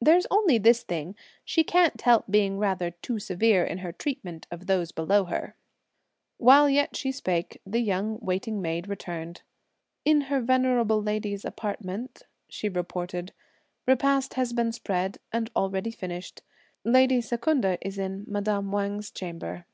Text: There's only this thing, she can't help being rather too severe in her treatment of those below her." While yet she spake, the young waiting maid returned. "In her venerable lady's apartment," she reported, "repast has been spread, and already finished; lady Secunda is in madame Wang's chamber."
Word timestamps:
There's 0.00 0.26
only 0.30 0.56
this 0.56 0.82
thing, 0.82 1.14
she 1.44 1.62
can't 1.62 2.00
help 2.00 2.24
being 2.30 2.58
rather 2.58 2.92
too 2.92 3.18
severe 3.18 3.62
in 3.62 3.76
her 3.84 3.92
treatment 3.92 4.46
of 4.50 4.64
those 4.68 4.90
below 4.90 5.26
her." 5.26 5.54
While 6.38 6.70
yet 6.70 6.96
she 6.96 7.12
spake, 7.12 7.60
the 7.66 7.80
young 7.80 8.18
waiting 8.22 8.62
maid 8.62 8.88
returned. 8.88 9.42
"In 10.02 10.22
her 10.32 10.40
venerable 10.40 11.02
lady's 11.02 11.44
apartment," 11.44 12.22
she 12.48 12.70
reported, 12.70 13.34
"repast 13.86 14.32
has 14.32 14.54
been 14.54 14.72
spread, 14.72 15.18
and 15.30 15.50
already 15.54 15.90
finished; 15.90 16.40
lady 16.82 17.20
Secunda 17.20 17.76
is 17.86 17.98
in 17.98 18.24
madame 18.26 18.72
Wang's 18.72 19.10
chamber." 19.10 19.66